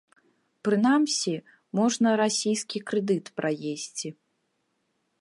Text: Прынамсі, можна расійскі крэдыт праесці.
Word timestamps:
Прынамсі, 0.67 1.33
можна 1.81 2.07
расійскі 2.23 2.77
крэдыт 2.91 3.25
праесці. 3.41 4.09